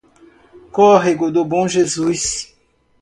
Córrego 0.71 1.29
do 1.29 1.45
Bom 1.45 1.67
Jesus 1.69 2.55